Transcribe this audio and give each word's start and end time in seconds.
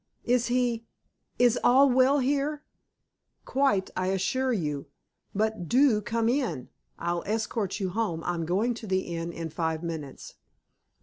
"Is 0.23 0.47
he—is 0.47 1.59
all 1.63 1.87
well 1.87 2.17
here?" 2.17 2.63
"Quite, 3.45 3.91
I 3.95 4.07
assure 4.07 4.51
you. 4.51 4.87
But 5.35 5.69
do 5.69 6.01
come 6.01 6.27
in. 6.27 6.69
I'll 6.97 7.21
escort 7.27 7.79
you 7.79 7.89
home. 7.89 8.23
I'm 8.23 8.47
going 8.47 8.73
to 8.73 8.87
the 8.87 9.01
inn 9.15 9.31
in 9.31 9.51
five 9.51 9.83
minutes." 9.83 10.33